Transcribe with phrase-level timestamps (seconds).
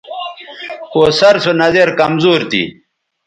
[0.91, 2.63] کوثر سو نظِر کمزور تھی